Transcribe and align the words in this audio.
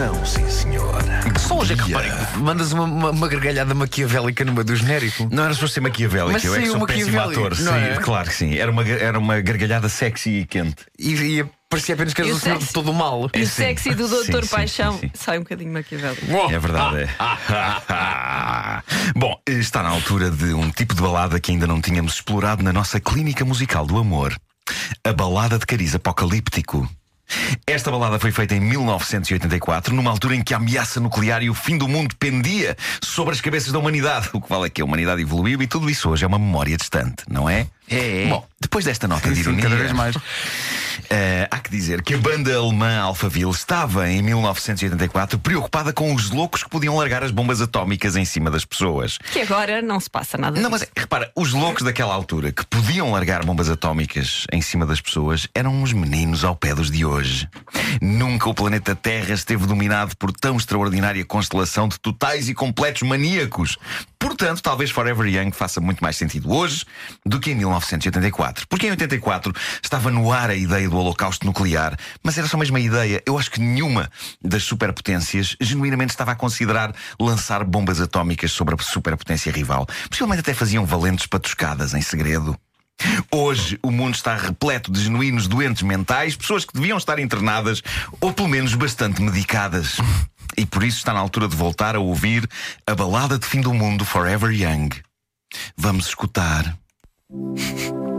Emoção, 0.00 0.24
sim 0.24 0.48
senhor. 0.48 0.94
Só 1.38 1.58
hoje 1.58 1.74
é 1.74 1.76
que 1.76 1.82
Dia. 1.84 1.98
reparem, 1.98 2.38
mandas 2.42 2.72
uma, 2.72 2.84
uma, 2.84 3.10
uma 3.10 3.28
gargalhada 3.28 3.74
maquiavélica 3.74 4.42
no 4.46 4.52
meio 4.54 4.64
do 4.64 4.74
genérico. 4.74 5.28
Não 5.30 5.44
era 5.44 5.52
suposto 5.52 5.74
ser 5.74 5.80
maquiavélico, 5.82 6.32
Mas 6.32 6.42
eu 6.42 6.54
é 6.54 6.58
que 6.60 6.62
saiu 6.66 6.78
sou 6.78 6.86
péssimo 6.86 7.10
maquiavélico, 7.12 7.44
ator. 7.46 7.60
não 7.60 7.72
Sim, 7.74 7.78
é? 7.78 7.96
Claro 7.96 8.28
que 8.30 8.34
sim. 8.34 8.56
Era 8.56 8.70
uma, 8.70 8.88
era 8.88 9.18
uma 9.18 9.40
gargalhada 9.42 9.90
sexy 9.90 10.30
e 10.30 10.46
quente. 10.46 10.86
E, 10.98 11.40
e 11.40 11.44
parecia 11.68 11.94
apenas 11.94 12.14
que 12.14 12.22
E 12.22 12.24
eras 12.24 12.36
o 12.38 12.40
senhor 12.40 12.54
de 12.56 12.60
sexy? 12.62 12.72
todo 12.74 12.90
o 12.90 12.94
mal. 12.94 13.28
E 13.34 13.42
o 13.42 13.46
sim. 13.46 13.52
sexy 13.52 13.94
do 13.94 14.04
Sim, 14.08 14.14
Doutor 14.14 14.44
sim, 14.44 14.50
Paixão 14.50 14.92
sim, 14.94 15.00
sim. 15.00 15.10
sai 15.12 15.36
um 15.36 15.42
bocadinho 15.42 15.70
maquiavélico. 15.72 16.24
É 16.50 16.58
verdade. 16.58 16.96
é. 17.02 17.08
Bom, 19.18 19.38
está 19.46 19.82
na 19.82 19.90
altura 19.90 20.30
de 20.30 20.54
um 20.54 20.70
tipo 20.70 20.94
de 20.94 21.02
balada 21.02 21.38
que 21.38 21.52
ainda 21.52 21.66
não 21.66 21.78
tínhamos 21.78 22.14
explorado 22.14 22.62
na 22.62 22.72
nossa 22.72 22.98
clínica 23.00 23.44
musical 23.44 23.84
do 23.86 23.98
amor. 23.98 24.34
A 25.04 25.12
balada 25.12 25.58
de 25.58 25.66
cariz 25.66 25.94
apocalíptico. 25.94 26.88
Esta 27.66 27.90
balada 27.90 28.18
foi 28.18 28.32
feita 28.32 28.54
em 28.54 28.60
1984, 28.60 29.94
numa 29.94 30.10
altura 30.10 30.34
em 30.36 30.42
que 30.42 30.54
a 30.54 30.56
ameaça 30.56 31.00
nuclear 31.00 31.42
e 31.42 31.50
o 31.50 31.54
fim 31.54 31.78
do 31.78 31.88
mundo 31.88 32.14
pendia 32.18 32.76
sobre 33.02 33.32
as 33.34 33.40
cabeças 33.40 33.72
da 33.72 33.78
humanidade. 33.78 34.28
O 34.40 34.40
que 34.40 34.48
vale 34.48 34.66
é 34.66 34.70
que 34.70 34.80
a 34.80 34.84
humanidade 34.84 35.20
evoluiu 35.20 35.60
e 35.62 35.66
tudo 35.66 35.90
isso 35.90 36.08
hoje 36.08 36.24
é 36.24 36.26
uma 36.26 36.38
memória 36.38 36.76
distante, 36.76 37.24
não 37.28 37.48
é? 37.48 37.66
É, 37.88 38.24
é. 38.24 38.26
Bom, 38.28 38.46
depois 38.60 38.84
desta 38.84 39.06
nota 39.08 39.28
de 39.28 39.34
Sim, 39.34 39.40
ironia. 39.42 39.62
cada 39.62 39.76
vez 39.76 39.92
mais. 39.92 40.16
Eh, 41.08 41.48
há 41.50 41.58
que 41.58 41.70
dizer 41.70 42.02
que 42.02 42.14
a 42.14 42.18
banda 42.18 42.54
alemã 42.54 42.98
Alphaville 42.98 43.50
estava 43.50 44.08
em 44.08 44.22
1984 44.22 45.38
preocupada 45.38 45.92
com 45.92 46.14
os 46.14 46.30
loucos 46.30 46.62
que 46.62 46.70
podiam 46.70 46.96
largar 46.96 47.22
as 47.22 47.30
bombas 47.30 47.60
atómicas 47.60 48.16
em 48.16 48.24
cima 48.24 48.50
das 48.50 48.64
pessoas. 48.64 49.18
Que 49.32 49.40
agora 49.40 49.80
não 49.80 49.98
se 50.00 50.10
passa 50.10 50.36
nada. 50.36 50.60
Não, 50.60 50.70
mas 50.70 50.86
repara, 50.96 51.30
os 51.34 51.52
loucos 51.52 51.82
daquela 51.82 52.14
altura 52.14 52.52
que 52.52 52.66
podiam 52.66 53.12
largar 53.12 53.44
bombas 53.44 53.70
atómicas 53.70 54.46
em 54.52 54.60
cima 54.60 54.84
das 54.84 55.00
pessoas 55.00 55.48
eram 55.54 55.72
uns 55.74 55.92
meninos 55.92 56.44
ao 56.44 56.56
pé 56.56 56.74
dos 56.74 56.90
de 56.90 57.04
hoje. 57.04 57.48
Nunca 58.02 58.48
o 58.48 58.54
planeta 58.54 58.94
Terra 58.94 59.34
esteve 59.34 59.66
dominado 59.66 60.16
por 60.16 60.32
tão 60.32 60.56
extraordinária 60.56 61.24
constelação 61.24 61.88
de 61.88 61.98
totais 61.98 62.48
e 62.48 62.54
completos 62.54 63.02
maníacos. 63.02 63.78
Portanto, 64.18 64.62
talvez 64.62 64.90
Forever 64.90 65.26
Young 65.26 65.50
faça 65.52 65.80
muito 65.80 66.02
mais 66.02 66.16
sentido 66.16 66.52
hoje 66.52 66.84
do 67.24 67.40
que 67.40 67.52
em 67.52 67.54
1984. 67.54 68.66
Porque 68.68 68.86
em 68.86 68.90
84 68.90 69.52
estava 69.82 70.10
no 70.10 70.30
ar 70.30 70.50
a 70.50 70.54
ideia 70.54 70.89
do 70.90 70.96
holocausto 70.98 71.46
nuclear, 71.46 71.96
mas 72.22 72.36
era 72.36 72.46
só 72.46 72.56
mesmo 72.56 72.76
a 72.76 72.80
ideia. 72.80 73.22
Eu 73.24 73.38
acho 73.38 73.50
que 73.50 73.60
nenhuma 73.60 74.10
das 74.42 74.64
superpotências 74.64 75.56
genuinamente 75.60 76.10
estava 76.10 76.32
a 76.32 76.36
considerar 76.36 76.94
lançar 77.18 77.64
bombas 77.64 78.00
atómicas 78.00 78.52
sobre 78.52 78.74
a 78.74 78.78
superpotência 78.78 79.50
rival. 79.52 79.86
Possivelmente 80.08 80.40
até 80.40 80.52
faziam 80.52 80.84
valentes 80.84 81.26
patuscadas 81.26 81.94
em 81.94 82.02
segredo. 82.02 82.56
Hoje 83.32 83.78
o 83.82 83.90
mundo 83.90 84.14
está 84.14 84.36
repleto 84.36 84.92
de 84.92 85.02
genuínos 85.02 85.48
doentes 85.48 85.82
mentais, 85.82 86.36
pessoas 86.36 86.64
que 86.64 86.74
deviam 86.74 86.98
estar 86.98 87.18
internadas 87.18 87.82
ou 88.20 88.32
pelo 88.32 88.48
menos 88.48 88.74
bastante 88.74 89.22
medicadas. 89.22 89.96
E 90.56 90.66
por 90.66 90.82
isso 90.82 90.98
está 90.98 91.12
na 91.12 91.20
altura 91.20 91.48
de 91.48 91.56
voltar 91.56 91.96
a 91.96 92.00
ouvir 92.00 92.48
a 92.86 92.94
balada 92.94 93.38
de 93.38 93.46
fim 93.46 93.60
do 93.60 93.72
mundo 93.72 94.04
Forever 94.04 94.50
Young. 94.50 94.90
Vamos 95.76 96.06
escutar. 96.08 96.76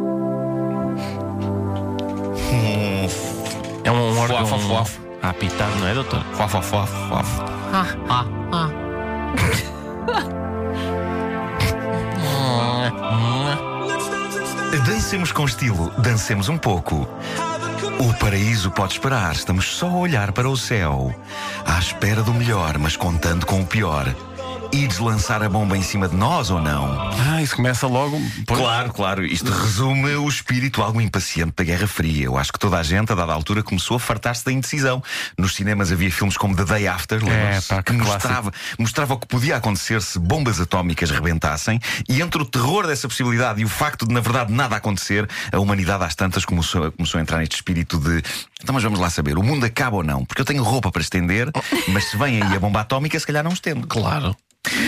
Órgão 4.22 4.46
Fuaf, 4.46 4.68
fuaf. 4.68 5.00
a 5.24 5.30
apitar, 5.30 5.70
não 5.80 5.88
é, 5.88 5.94
doutor? 5.96 6.24
Fuaf, 6.34 6.52
fuaf, 6.52 6.70
fuaf, 6.70 6.94
fuaf. 7.10 7.52
Dancemos 14.86 15.32
com 15.32 15.46
estilo, 15.46 15.92
dancemos 15.98 16.50
um 16.50 16.58
pouco. 16.58 17.08
O 18.00 18.14
paraíso 18.20 18.70
pode 18.72 18.94
esperar, 18.94 19.34
estamos 19.34 19.66
só 19.66 19.88
a 19.88 19.98
olhar 19.98 20.32
para 20.32 20.50
o 20.50 20.56
céu, 20.56 21.14
à 21.66 21.80
espera 21.80 22.22
do 22.22 22.34
melhor, 22.34 22.78
mas 22.78 22.96
contando 22.96 23.46
com 23.46 23.62
o 23.62 23.66
pior. 23.66 24.14
Ires 24.74 25.00
lançar 25.00 25.44
a 25.44 25.50
bomba 25.50 25.78
em 25.78 25.82
cima 25.82 26.08
de 26.08 26.16
nós 26.16 26.50
ou 26.50 26.62
não? 26.62 27.12
Ah, 27.12 27.42
isso 27.42 27.58
começa 27.58 27.88
logo. 27.88 28.20
Pois. 28.48 28.58
Claro, 28.58 28.94
claro. 28.94 29.26
Isto 29.26 29.52
resume 29.52 30.16
o 30.16 30.28
espírito 30.30 30.82
algo 30.82 31.02
impaciente 31.02 31.54
da 31.58 31.64
Guerra 31.64 31.88
Fria. 31.88 32.26
Eu 32.26 32.38
acho 32.38 32.54
que 32.54 32.60
toda 32.60 32.78
a 32.78 32.84
gente, 32.84 33.12
a 33.12 33.16
dada 33.16 33.34
altura, 33.34 33.62
começou 33.62 33.98
a 33.98 34.00
fartar-se 34.00 34.46
da 34.46 34.52
indecisão. 34.52 35.04
Nos 35.38 35.56
cinemas 35.56 35.92
havia 35.92 36.10
filmes 36.10 36.38
como 36.38 36.56
The 36.56 36.64
Day 36.64 36.88
After, 36.88 37.22
lembram-se? 37.22 37.68
pá, 37.68 37.84
que 37.84 37.92
que 37.92 37.98
mostrava, 37.98 38.52
mostrava 38.80 39.14
o 39.14 39.20
que 39.20 39.28
podia 39.28 39.58
acontecer 39.58 40.02
se 40.02 40.18
bombas 40.18 40.62
atómicas 40.62 41.12
rebentassem. 41.12 41.78
E 42.08 42.22
entre 42.22 42.42
o 42.42 42.46
terror 42.46 42.88
dessa 42.88 43.10
possibilidade 43.10 43.60
e 43.62 43.66
o 43.66 43.70
facto 43.70 44.08
de, 44.08 44.14
na 44.14 44.22
verdade, 44.22 44.54
nada 44.54 44.78
acontecer, 44.78 45.30
a 45.52 45.60
humanidade 45.60 46.06
às 46.06 46.16
tantas 46.16 46.46
começou, 46.46 46.92
começou 46.94 47.20
a 47.20 47.22
entrar 47.22 47.40
neste 47.40 47.56
espírito 47.56 47.98
de. 47.98 48.24
Então, 48.62 48.74
mas 48.74 48.84
vamos 48.84 49.00
lá 49.00 49.10
saber, 49.10 49.38
o 49.38 49.44
mundo 49.44 49.66
acaba 49.66 49.98
ou 49.98 50.04
não? 50.04 50.24
Porque 50.24 50.42
eu 50.42 50.46
tenho 50.46 50.64
roupa 50.64 50.92
para 50.92 51.02
estender, 51.02 51.52
mas 51.90 52.06
se 52.06 52.16
vem 52.16 52.42
aí 52.42 52.56
a 52.56 52.60
bomba 52.60 52.80
atómica, 52.80 53.20
se 53.20 53.28
calhar 53.28 53.44
não 53.44 53.52
estendo. 53.52 53.86
Claro. 53.86 54.34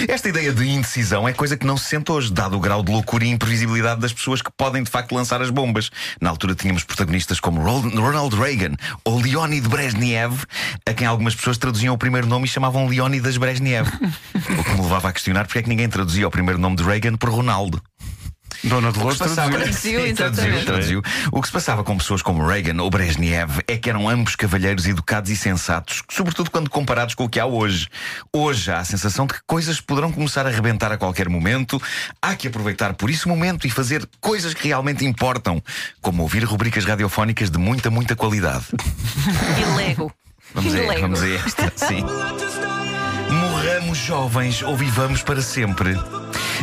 Esta 0.07 0.29
ideia 0.29 0.53
de 0.53 0.67
indecisão 0.67 1.28
é 1.28 1.34
coisa 1.34 1.57
que 1.57 1.66
não 1.66 1.78
se 1.78 1.85
sente 1.85 2.11
hoje, 2.11 2.31
dado 2.31 2.56
o 2.56 2.59
grau 2.59 2.84
de 2.84 2.91
loucura 2.91 3.25
e 3.25 3.29
imprevisibilidade 3.29 4.00
das 4.01 4.13
pessoas 4.13 4.41
que 4.41 4.51
podem 4.56 4.84
de 4.84 4.89
facto 4.89 5.13
lançar 5.16 5.41
as 5.41 5.50
bombas. 5.50 5.89
Na 6.22 6.29
altura 6.29 6.53
tínhamos 6.53 6.84
protagonistas 6.84 7.39
como 7.39 7.61
Ro- 7.61 7.89
Ronald 7.89 8.35
Reagan 8.35 8.75
ou 9.03 9.19
Leonid 9.19 9.67
Brezhnev, 9.67 10.44
a 10.85 10.94
quem 10.94 11.07
algumas 11.07 11.35
pessoas 11.35 11.57
traduziam 11.57 11.94
o 11.94 11.97
primeiro 11.97 12.28
nome 12.28 12.45
e 12.45 12.50
chamavam 12.50 12.88
Leonidas 12.88 13.35
Brezhnev. 13.38 13.88
o 14.59 14.63
que 14.63 14.72
me 14.75 14.81
levava 14.81 15.09
a 15.09 15.13
questionar 15.13 15.45
porque 15.45 15.59
é 15.59 15.63
que 15.63 15.69
ninguém 15.69 15.90
traduzia 15.90 16.28
o 16.28 16.31
primeiro 16.31 16.59
nome 16.59 16.75
de 16.75 16.84
Reagan 16.84 17.16
por 17.16 17.29
Ronaldo. 17.29 17.81
Dona 18.63 18.91
Dolores 18.91 19.19
O 19.19 19.24
que 19.24 19.29
se 19.29 19.35
passava- 19.35 19.57
traduziu. 19.57 19.91
Traduziu, 19.91 20.16
traduziu, 20.16 20.46
exatamente. 20.46 20.66
traduziu. 20.66 21.01
O 21.31 21.41
que 21.41 21.47
se 21.47 21.53
passava 21.53 21.84
com 21.84 21.97
pessoas 21.97 22.22
como 22.22 22.46
Reagan 22.47 22.81
ou 22.81 22.90
Brezhnev 22.90 23.59
é 23.68 23.78
que 23.78 23.90
eram 23.90 24.07
ambos 24.07 24.35
cavalheiros 24.35 24.85
educados 24.88 25.29
e 25.29 25.35
sensatos, 25.35 26.01
sobretudo 26.09 26.50
quando 26.50 26.69
comparados 26.69 27.13
com 27.16 27.25
o 27.25 27.29
que 27.29 27.40
há 27.40 27.46
hoje. 27.46 27.88
Hoje 28.31 28.72
há 28.72 28.79
a 28.79 28.85
sensação 28.85 29.25
de 29.28 29.34
que 29.34 29.40
coisas 29.46 29.81
poderão 29.81 30.12
começar 30.12 30.46
a 30.46 30.50
arrebentar 30.50 30.91
a 30.91 30.97
qualquer 30.97 31.28
momento. 31.29 31.81
Há 32.22 32.35
que 32.35 32.47
aproveitar 32.47 32.94
por 32.94 33.09
isso 33.09 33.28
o 33.28 33.29
momento 33.29 33.68
e 33.68 33.69
fazer 33.69 34.07
coisas 34.22 34.53
que 34.53 34.68
realmente 34.69 35.06
importam, 35.06 35.62
como 36.02 36.22
ouvir 36.23 36.44
rubricas 36.44 36.85
radiofónicas 36.85 37.50
de 37.50 37.57
muita, 37.57 37.90
muita 37.90 38.16
qualidade. 38.16 38.66
E 39.59 39.75
Lego. 39.75 40.12
Vamos 40.53 40.73
a, 40.73 40.78
Lego. 40.78 41.02
vamos 41.02 41.22
a 41.22 41.28
esta, 41.29 41.73
sim. 41.75 42.03
Morramos 43.29 43.97
jovens 43.97 44.62
ou 44.62 44.75
vivamos 44.78 45.22
para 45.23 45.41
sempre. 45.41 45.96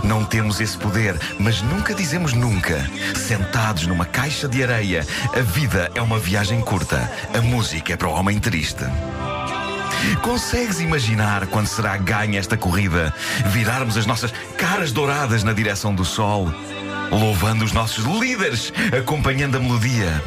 Não 0.04 0.24
temos 0.24 0.60
esse 0.60 0.76
poder, 0.76 1.18
mas 1.38 1.62
nunca 1.62 1.94
dizemos 1.94 2.32
nunca. 2.32 2.88
Sentados 3.14 3.86
numa 3.86 4.04
caixa 4.04 4.48
de 4.48 4.62
areia, 4.62 5.06
a 5.34 5.40
vida 5.40 5.90
é 5.94 6.02
uma 6.02 6.18
viagem 6.18 6.60
curta. 6.60 7.10
A 7.34 7.40
música 7.40 7.92
é 7.92 7.96
para 7.96 8.08
o 8.08 8.12
homem 8.12 8.38
triste. 8.38 8.84
Consegues 10.22 10.80
imaginar 10.80 11.46
quando 11.46 11.66
será 11.66 11.96
ganha 11.96 12.38
esta 12.38 12.56
corrida? 12.56 13.12
Virarmos 13.46 13.96
as 13.96 14.06
nossas 14.06 14.32
caras 14.56 14.92
douradas 14.92 15.44
na 15.44 15.52
direção 15.52 15.94
do 15.94 16.04
sol, 16.04 16.52
louvando 17.10 17.64
os 17.64 17.72
nossos 17.72 18.04
líderes, 18.04 18.72
acompanhando 18.98 19.56
a 19.56 19.60
melodia. 19.60 20.22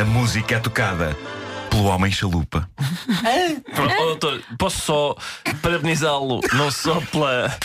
A 0.00 0.04
música 0.04 0.56
é 0.56 0.58
tocada 0.60 1.16
pelo 1.70 1.84
homem 1.84 2.10
chalupa. 2.10 2.68
Pronto, 3.74 3.94
ó, 3.98 4.04
doutor, 4.06 4.42
posso 4.58 4.80
só 4.80 5.16
parabenizá-lo, 5.62 6.40
não 6.52 6.70
só 6.70 7.00
pela. 7.12 7.56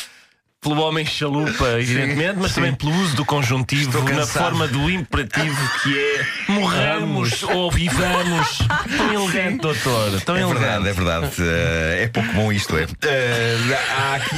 Pelo 0.66 0.82
homem 0.82 1.06
chalupa, 1.06 1.80
evidentemente, 1.80 2.40
mas 2.40 2.54
também 2.56 2.74
pelo 2.74 2.92
uso 3.00 3.16
do 3.16 3.24
conjuntivo 3.24 4.02
na 4.10 4.26
forma 4.26 4.68
do 4.68 4.90
imperativo 4.90 5.56
que 5.84 5.96
é 5.96 6.26
morramos 6.52 7.44
ou 7.44 7.70
vivamos. 7.70 8.58
Tão 8.98 9.14
elegante, 9.14 9.58
doutor. 9.62 10.22
Tão 10.22 10.36
É 10.36 10.42
elegante. 10.42 10.60
verdade, 10.60 10.90
é 10.90 10.94
verdade. 10.94 11.32
Eh, 11.40 12.04
é 12.04 12.08
pouco 12.08 12.34
bom 12.34 12.52
isto, 12.52 12.76
é. 12.78 12.88
Eh, 13.04 13.58
há 13.96 14.16
aqui. 14.16 14.36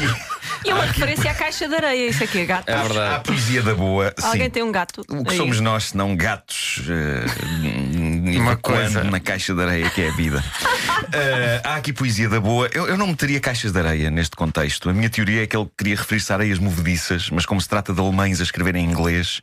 E 0.66 0.74
uma 0.74 0.84
referência 0.86 1.32
à 1.32 1.34
caixa 1.34 1.66
de 1.68 1.76
areia. 1.76 2.10
Isso 2.10 2.24
aqui 2.24 2.40
é 2.40 2.46
gato. 2.46 2.70
há- 2.70 3.12
Há 3.12 3.16
a 3.16 3.20
poesia 3.20 3.62
da 3.62 3.74
boa. 3.74 4.14
Alguém 4.22 4.44
sim. 4.46 4.50
tem 4.50 4.64
um 4.64 4.72
gato? 4.72 5.06
O 5.08 5.24
que 5.24 5.32
Aí. 5.32 5.38
somos 5.38 5.62
nós, 5.62 5.86
se 5.86 5.98
não 5.98 6.14
gatos 6.16 6.80
uh, 6.90 7.87
evacuando 8.36 8.94
coisa. 8.94 9.04
na 9.04 9.20
caixa 9.20 9.54
de 9.54 9.62
areia 9.62 9.90
que 9.90 10.02
é 10.02 10.10
a 10.10 10.14
vida. 10.14 10.44
Eh, 11.14 11.62
há 11.64 11.76
aqui 11.76 11.94
poesia 11.94 12.28
da 12.28 12.40
boa. 12.40 12.70
Eu, 12.74 12.88
eu 12.88 12.98
não 12.98 13.08
meteria 13.08 13.40
caixas 13.40 13.72
de 13.72 13.80
areia 13.80 14.10
neste 14.10 14.36
contexto. 14.36 14.90
A 14.90 14.94
minha 14.94 15.10
teoria 15.10 15.44
é 15.44 15.48
que 15.48 15.56
ele 15.56 15.70
queria 15.78 15.96
referir-se 15.96 16.34
a 16.34 16.36
areias 16.36 16.60
movediças, 16.60 17.30
mas 17.30 17.46
como 17.46 17.62
se 17.62 17.70
trata 17.70 17.94
de 17.94 18.00
alemães 18.00 18.42
a 18.42 18.44
escrever 18.44 18.76
em 18.76 18.84
inglês, 18.84 19.42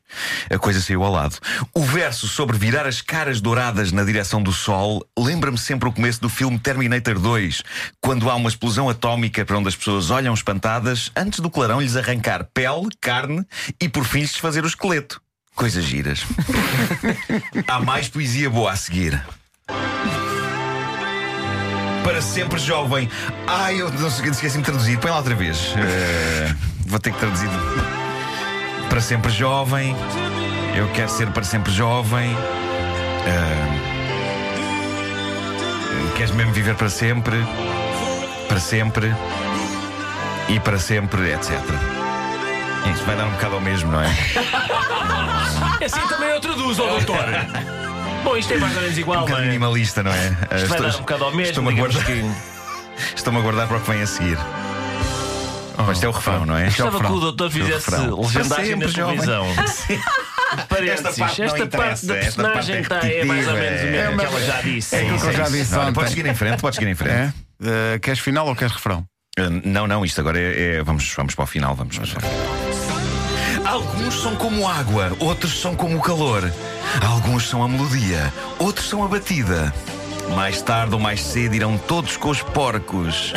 a 0.51 0.59
coisa 0.59 0.81
saiu 0.81 1.03
ao 1.03 1.13
lado. 1.13 1.39
O 1.73 1.83
verso 1.83 2.29
sobre 2.29 2.59
virar 2.59 2.87
as 2.87 3.01
caras 3.01 3.41
douradas 3.41 3.93
na 3.93 4.05
direção 4.05 4.43
do 4.43 4.53
sol 4.53 5.07
lembra-me 5.19 5.57
sempre 5.57 5.89
o 5.89 5.93
começo 5.93 6.21
do 6.21 6.29
filme 6.29 6.59
Terminator 6.59 7.19
2, 7.19 7.63
quando 8.01 8.29
há 8.29 8.35
uma 8.35 8.49
explosão 8.49 8.89
atómica 8.89 9.45
para 9.45 9.57
onde 9.57 9.69
as 9.69 9.77
pessoas 9.77 10.11
olham 10.11 10.35
espantadas 10.35 11.11
antes 11.17 11.41
do 11.41 11.49
clarão 11.49 11.81
lhes 11.81 11.97
arrancar 11.97 12.45
pele, 12.53 12.89
carne 13.01 13.45
e 13.81 13.89
por 13.89 14.05
fim 14.05 14.21
lhes 14.21 14.33
desfazer 14.33 14.65
o 14.65 14.69
esqueleto. 14.69 15.24
Coisas 15.55 15.85
giras. 15.85 16.25
Há 17.69 17.81
mais 17.81 18.09
poesia 18.09 18.51
boa 18.51 18.73
a 18.73 18.77
seguir. 18.77 19.21
Para 22.03 22.21
sempre 22.21 22.59
jovem. 22.59 23.09
Ai, 23.47 23.81
eu 23.81 23.91
não 23.91 24.11
sei, 24.11 24.29
esqueci-me 24.29 24.63
de 24.63 24.71
traduzir. 24.71 24.99
Põe 24.99 25.11
lá 25.11 25.19
outra 25.19 25.35
vez. 25.35 25.75
Eh, 25.77 26.55
vou 26.87 26.99
ter 26.99 27.13
que 27.13 27.19
traduzir. 27.19 27.49
Para 28.89 29.01
sempre 29.01 29.31
jovem. 29.33 29.97
Eu 30.75 30.89
quero 30.93 31.09
ser 31.09 31.31
para 31.31 31.45
sempre 31.45 31.73
jovem. 31.73 32.37
Eh, 33.27 33.81
queres 36.17 36.33
mesmo 36.33 36.53
viver 36.53 36.75
para 36.75 36.91
sempre? 36.91 37.37
para 38.55 38.61
sempre 38.61 39.13
e 40.49 40.61
para 40.61 40.79
sempre, 40.79 41.33
etc. 41.33 41.51
Isso 42.95 43.05
vai 43.05 43.17
dar 43.17 43.27
um 43.27 43.31
bocado 43.31 43.57
ao 43.57 43.61
mesmo, 43.61 43.91
não 43.91 44.01
é? 44.01 44.07
Assim 45.85 46.09
também 46.09 46.29
eu 46.31 46.41
traduzo, 46.41 46.83
ó 46.83 46.89
doutor. 46.99 47.25
Bom, 48.25 48.37
isto 48.37 48.53
é 48.55 48.57
mais 48.59 48.75
ou 48.75 48.83
menos 48.83 48.97
Um 48.97 49.01
igual, 49.01 49.19
não 49.21 49.27
bocado 49.27 49.43
é? 49.43 49.47
minimalista, 49.47 50.03
não 50.03 50.11
é? 50.13 50.29
Isto 50.57 50.69
vai 50.69 50.81
dar 50.81 50.95
um 50.97 50.99
bocado 51.01 51.25
ao 51.25 51.31
mesmo, 51.31 51.43
Estou-me 51.51 51.69
a 51.69 51.73
digamos 51.73 51.95
guardar, 51.97 52.15
que. 52.15 52.25
estou-me 53.17 53.39
a 53.39 53.43
guardar 53.43 53.69
para 53.69 53.77
o 53.77 53.81
que 53.81 53.91
vem 53.91 54.03
a 54.03 54.07
seguir. 54.07 54.39
Oh, 55.77 55.91
isto 55.93 56.05
é 56.05 56.09
o 56.09 56.13
refrão, 56.13 56.47
não 56.47 56.57
é? 56.57 56.65
Gostava 56.67 56.91
que 56.91 56.97
refrão. 56.99 57.17
o 57.17 57.21
doutor 57.21 57.51
fizesse 57.51 57.91
refrão. 57.91 58.21
legendagem 58.21 58.77
na 58.77 58.87
sempre, 58.89 58.89
jovem. 58.89 59.19
televisão. 59.21 59.47
Parênteses, 60.69 61.05
Esta 61.05 61.25
parte 61.25 61.41
não 61.41 61.47
esta 61.47 61.67
parte 61.67 62.07
da 62.07 62.15
interessa, 62.15 62.29
esta 62.29 62.43
parte 62.43 62.55
personagem 62.55 62.77
é 62.77 62.81
está 62.81 63.07
é 63.09 63.25
mais 63.25 63.49
ou 63.49 63.55
menos 63.55 63.81
o 63.81 63.85
repetitiva, 63.85 64.09
mesmo 64.09 64.21
é- 64.21 64.25
que 64.27 64.35
ela 64.35 64.41
já 64.47 64.61
disse. 64.63 64.95
É 64.97 65.01
aquilo 65.01 65.19
que 65.21 65.27
eu 65.27 65.33
já 65.33 65.45
disse 65.49 65.75
Olha, 65.75 65.83
ontem. 65.83 65.93
Podes 65.95 66.11
seguir 66.11 66.27
em 66.27 66.35
frente, 66.35 66.61
podes 66.61 66.79
seguir 66.79 66.91
em 66.91 66.95
frente. 66.95 67.13
É? 67.13 67.33
Eh, 67.95 67.99
queres 67.99 68.21
final 68.21 68.47
ou 68.47 68.55
queres 68.57 68.73
refrão? 68.73 69.05
Uh, 69.39 69.51
Não, 69.65 69.87
não, 69.89 70.05
isto 70.05 70.21
agora 70.21 70.39
é. 70.39 70.77
é- 70.77 70.83
vamos, 70.85 71.13
vamos 71.17 71.35
para 71.35 71.43
o 71.43 71.47
final. 71.47 71.75
Vamos, 71.75 71.97
vamos 71.97 72.13
para 72.15 72.25
o 72.27 72.31
final. 72.31 72.64
Alguns 73.75 74.23
são 74.23 74.37
como 74.37 74.69
água, 74.69 75.17
outros 75.19 75.61
são 75.61 75.75
como 75.75 75.97
o 75.97 76.01
calor. 76.01 76.49
Alguns 77.05 77.49
são 77.49 77.61
a 77.61 77.67
melodia, 77.67 78.33
outros 78.57 78.89
são 78.89 79.03
a 79.03 79.09
batida. 79.09 79.75
Mais 80.37 80.63
tarde 80.63 80.95
ou 80.95 81.01
mais 81.01 81.21
cedo 81.21 81.57
irão 81.57 81.77
todos 81.77 82.17
com 82.17 82.29
os 82.29 82.41
porcos. 82.41 83.33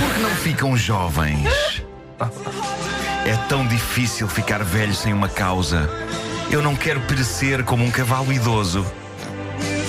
Porque 0.00 0.20
não 0.20 0.30
ficam 0.30 0.76
jovens? 0.76 1.84
É 3.24 3.36
tão 3.48 3.64
difícil 3.64 4.26
ficar 4.26 4.64
velho 4.64 4.92
sem 4.92 5.12
uma 5.12 5.28
causa. 5.28 5.88
Eu 6.50 6.60
não 6.60 6.74
quero 6.74 7.00
perecer 7.02 7.62
como 7.62 7.84
um 7.84 7.92
cavalo 7.92 8.32
idoso. 8.32 8.84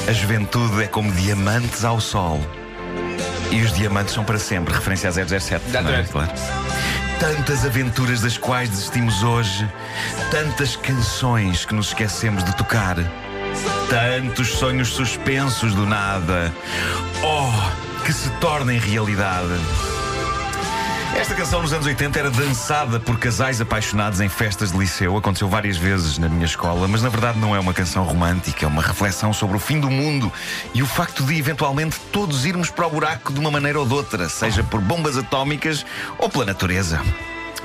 A 0.07 0.13
juventude 0.13 0.83
é 0.83 0.87
como 0.87 1.11
diamantes 1.11 1.83
ao 1.83 1.99
sol. 1.99 2.39
E 3.49 3.63
os 3.63 3.73
diamantes 3.73 4.13
são 4.13 4.23
para 4.23 4.37
sempre. 4.37 4.75
Referência 4.75 5.09
a 5.09 5.11
007. 5.11 5.71
não 5.71 5.89
é? 5.91 6.03
Claro. 6.03 6.29
Tantas 7.19 7.65
aventuras 7.65 8.21
das 8.21 8.37
quais 8.37 8.69
desistimos 8.69 9.23
hoje, 9.23 9.69
tantas 10.31 10.75
canções 10.75 11.65
que 11.65 11.73
nos 11.73 11.87
esquecemos 11.87 12.43
de 12.43 12.55
tocar, 12.55 12.97
tantos 13.89 14.49
sonhos 14.49 14.89
suspensos 14.89 15.73
do 15.73 15.85
nada. 15.85 16.53
Oh, 17.23 18.03
que 18.03 18.11
se 18.11 18.29
tornem 18.41 18.77
realidade. 18.77 19.53
Esta 21.15 21.33
canção 21.33 21.61
nos 21.61 21.71
anos 21.71 21.85
80 21.85 22.19
era 22.19 22.29
dançada 22.29 22.99
por 22.99 23.17
casais 23.17 23.61
apaixonados 23.61 24.19
em 24.19 24.27
festas 24.27 24.73
de 24.73 24.77
liceu. 24.77 25.15
Aconteceu 25.15 25.47
várias 25.47 25.77
vezes 25.77 26.17
na 26.17 26.27
minha 26.27 26.45
escola, 26.45 26.89
mas 26.89 27.01
na 27.01 27.07
verdade 27.07 27.39
não 27.39 27.55
é 27.55 27.59
uma 27.59 27.73
canção 27.73 28.03
romântica, 28.03 28.65
é 28.65 28.67
uma 28.67 28.81
reflexão 28.81 29.31
sobre 29.31 29.55
o 29.55 29.59
fim 29.59 29.79
do 29.79 29.89
mundo 29.89 30.31
e 30.73 30.83
o 30.83 30.85
facto 30.85 31.23
de 31.23 31.37
eventualmente 31.37 31.97
todos 32.11 32.45
irmos 32.45 32.69
para 32.69 32.85
o 32.85 32.89
buraco 32.89 33.31
de 33.31 33.39
uma 33.39 33.49
maneira 33.49 33.79
ou 33.79 33.85
de 33.85 33.93
outra, 33.93 34.27
seja 34.27 34.61
por 34.61 34.81
bombas 34.81 35.17
atómicas 35.17 35.85
ou 36.19 36.29
pela 36.29 36.45
natureza. 36.45 37.01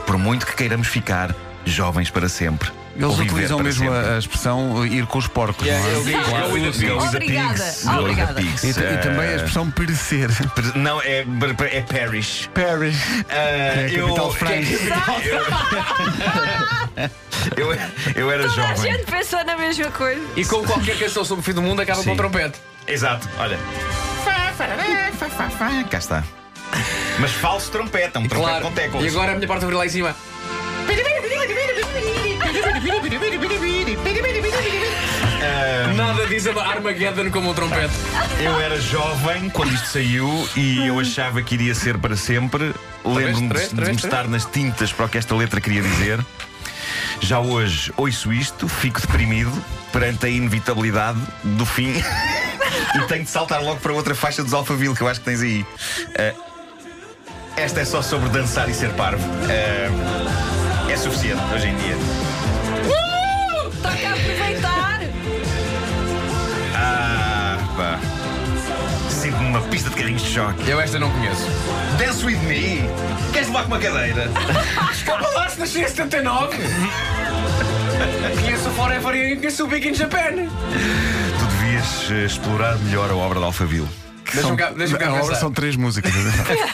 Por 0.07 0.17
muito 0.17 0.47
que 0.47 0.55
queiramos 0.55 0.87
ficar 0.87 1.35
jovens 1.65 2.09
para 2.09 2.29
sempre. 2.29 2.80
Eles 3.01 3.19
utilizam 3.19 3.59
mesmo 3.61 3.91
a, 3.93 4.15
a 4.15 4.19
expressão 4.19 4.85
ir 4.87 5.07
com 5.07 5.19
os 5.19 5.27
porcos. 5.27 5.67
Yeah, 5.67 5.87
não 5.89 5.93
é? 5.93 5.97
eu 5.97 6.03
go 6.49 6.55
with 6.55 6.71
the 6.73 6.79
pigs. 6.79 7.09
Obrigada, 7.09 7.55
pigs. 7.55 7.85
Go 7.85 7.91
with 7.91 7.95
the 7.95 8.01
obrigada. 8.01 8.35
pigs. 8.35 8.65
E, 8.65 8.71
e 8.71 8.99
também 8.99 9.29
a 9.29 9.35
expressão 9.37 9.71
perecer. 9.71 10.29
Não, 10.75 11.01
é, 11.03 11.25
é 11.73 11.81
parish. 11.83 12.49
Paris. 12.53 12.97
Ah, 13.29 13.35
É 13.35 13.87
a 13.87 13.89
eu, 13.89 14.07
capital 14.09 14.31
de 14.31 14.37
França. 14.39 14.71
eu, 17.57 17.69
eu 18.17 18.31
era 18.31 18.49
Toda 18.49 18.63
a 18.63 18.75
jovem. 18.75 18.93
gente 18.93 19.05
pensou 19.11 19.45
na 19.45 19.57
mesma 19.57 19.91
coisa. 19.91 20.21
E 20.37 20.45
como 20.45 20.67
qualquer 20.67 20.99
canção 20.99 21.25
sobre 21.25 21.41
o 21.41 21.45
fim 21.45 21.53
do 21.53 21.63
mundo 21.63 21.81
acaba 21.81 21.99
com 21.99 22.05
Sim. 22.05 22.11
um 22.11 22.17
trompete. 22.17 22.59
Exato, 22.87 23.29
olha. 23.39 23.59
Cá 25.91 25.99
está. 25.99 26.25
Mas 27.19 27.31
falso 27.33 27.71
trompete, 27.71 28.17
é 28.17 28.19
um 28.19 28.29
trompete 28.29 28.51
Claro. 28.51 28.65
com 28.65 28.73
teclas. 28.73 29.05
E 29.05 29.09
agora 29.09 29.33
a 29.33 29.35
minha 29.35 29.47
parte 29.49 29.65
ouvir 29.65 29.77
lá 29.77 29.87
em 29.87 29.89
cima. 29.89 30.15
Nada 35.97 36.27
diz 36.27 36.47
a 36.47 36.67
Armageddon 36.67 37.31
como 37.31 37.51
um 37.51 37.55
trompete. 37.55 37.93
Eu 38.41 38.59
era 38.61 38.81
jovem 38.81 39.49
quando 39.51 39.73
isto 39.73 39.87
saiu 39.89 40.49
e 40.57 40.87
eu 40.87 40.99
achava 40.99 41.43
que 41.43 41.55
iria 41.55 41.75
ser 41.75 41.99
para 41.99 42.17
sempre. 42.17 42.75
Lembro-me 43.05 43.49
de, 43.49 43.69
de 43.69 43.81
me 43.83 43.97
estar 43.97 44.29
nas 44.29 44.45
tintas 44.45 44.93
para 44.93 45.07
o 45.07 45.09
que 45.09 45.19
esta 45.19 45.35
letra 45.35 45.61
queria 45.61 45.83
dizer. 45.83 46.25
Já 47.21 47.39
hoje 47.39 47.93
ouço 47.97 48.33
isto, 48.33 48.69
fico 48.69 49.01
deprimido 49.01 49.53
perante 49.93 50.27
a 50.27 50.29
inevitabilidade 50.29 51.21
do 51.43 51.67
fim 51.67 51.93
e 52.95 53.01
tenho 53.07 53.25
de 53.25 53.31
saltar 53.31 53.63
logo 53.63 53.81
para 53.81 53.93
outra 53.93 54.15
faixa 54.15 54.43
dos 54.43 54.55
Alphaville 54.55 54.95
que 54.95 55.03
eu 55.03 55.09
acho 55.09 55.21
que 55.21 55.27
tens 55.27 55.43
aí. 55.43 55.67
Eh, 56.15 56.35
esta 57.57 57.81
é 57.81 57.85
só 57.85 58.01
sobre 58.01 58.29
dançar 58.31 58.69
e 58.69 58.75
ser 58.75 58.91
parvo. 58.91 59.23
Eh, 59.49 59.91
é 60.91 60.97
suficiente 60.97 61.41
hoje 61.55 61.69
em 61.69 61.77
dia. 61.77 61.97
Toca 63.81 64.09
a 64.09 64.13
aproveitar. 64.13 65.01
Ah, 66.75 67.59
pá. 67.77 68.01
Sinto-me 69.09 69.45
numa 69.45 69.61
pista 69.63 69.89
de 69.91 69.97
carrinhos 69.97 70.23
de 70.23 70.31
choque. 70.31 70.69
Eu 70.69 70.81
esta 70.81 70.99
não 70.99 71.11
conheço. 71.11 71.47
Dance 71.97 72.25
with 72.25 72.39
me? 72.39 72.83
Queres 73.33 73.49
levar 73.49 73.63
com 73.63 73.69
uma 73.69 73.79
cadeira? 73.79 74.31
Escapa 74.93 75.29
lá 75.29 75.49
se 75.49 75.61
nasci 75.61 75.81
em 75.81 75.89
79. 75.89 76.57
Conheço 78.43 78.69
o 78.69 78.73
Forever 78.73 79.15
e 79.15 79.37
conheço 79.37 79.65
o 79.65 79.69
Big 79.69 79.89
in 79.89 79.95
Japan. 79.95 80.49
Tu 81.39 81.45
devias 81.45 82.11
eh, 82.11 82.25
explorar 82.27 82.77
melhor 82.79 83.11
a 83.11 83.15
obra 83.15 83.39
de 83.39 83.45
Alphaville. 83.45 84.00
Deixa-me 84.33 84.57
cá, 84.57 84.71
deixa 84.71 84.97
cá 84.99 85.11
pensar. 85.13 85.35
são 85.37 85.53
três 85.53 85.77
músicas. 85.77 86.13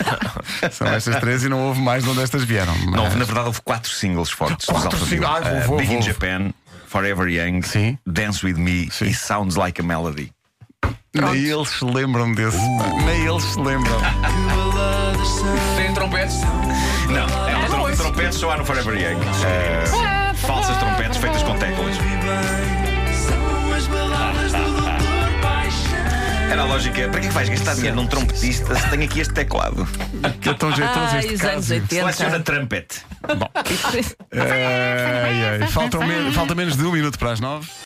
são 0.73 0.87
estas 0.89 1.17
três 1.21 1.45
e 1.45 1.49
não 1.49 1.61
houve 1.69 1.81
mais 1.81 2.05
de 2.05 2.11
onde 2.11 2.23
estas 2.23 2.43
vieram. 2.45 2.77
Não, 2.87 3.05
mas- 3.05 3.15
na 3.17 3.25
verdade 3.25 3.47
houve 3.47 3.61
quatro 3.63 3.91
singles 3.91 4.31
fortes 4.31 4.67
Quatro 4.67 4.99
singles. 5.07 5.29
Ah, 5.31 5.41
Eh, 5.45 5.61
vou, 5.67 5.77
Big 5.79 5.89
vou, 5.89 5.97
in 5.99 6.01
vou. 6.01 6.09
Japan, 6.09 6.51
Forever 6.87 7.29
Young, 7.29 7.63
Sim. 7.63 7.99
Dance 8.07 8.45
with 8.45 8.55
Me 8.55 8.89
Sim. 8.91 9.07
e 9.07 9.15
Sounds 9.15 9.57
Like 9.57 9.81
a 9.81 9.85
Melody. 9.85 10.31
Nem 11.15 11.45
eles 11.47 11.69
se 11.71 11.85
lembram 11.85 12.33
desse. 12.35 12.59
Nem 12.59 13.27
eles 13.27 13.43
se 13.45 13.59
lembram. 13.59 14.01
Tem 15.77 15.93
trompetes? 15.95 16.37
Não, 17.09 17.49
é 17.49 17.67
trom 17.69 17.81
ouço. 17.83 17.97
trompetes 17.97 18.39
só 18.39 18.51
há 18.51 18.57
no 18.59 18.65
Forever 18.65 18.95
Young. 18.95 19.21
Eh, 19.47 20.35
falsas 20.35 20.77
trompetes 20.77 21.17
feitas 21.19 21.43
com 21.43 21.57
teclas. 21.59 21.96
Lógica, 26.77 27.09
para 27.09 27.21
que 27.21 27.27
é 27.27 27.29
que 27.31 27.35
vais 27.35 27.49
gastar 27.49 27.75
dinheiro 27.75 27.97
num 27.97 28.07
trompetista 28.07 28.75
se 28.75 28.91
tem 28.91 29.03
aqui 29.05 29.21
este 29.21 29.33
teclado? 29.33 29.89
Que 30.43 30.51
é 30.51 30.55
tão 30.55 30.71
jeitoso 30.77 30.99
Ai, 30.99 31.19
este 31.21 31.39
caso. 31.39 31.73
anos 31.75 31.89
Seleciona 31.89 32.37
80. 32.37 32.41
trumpet. 32.41 33.03
Ai, 34.33 35.61
ai, 35.63 35.69
faltam 35.69 36.07
men- 36.07 36.33
falta 36.33 36.55
menos 36.55 36.77
de 36.77 36.85
um 36.85 36.93
minuto 36.93 37.19
para 37.19 37.33
as 37.33 37.41
nove. 37.41 37.67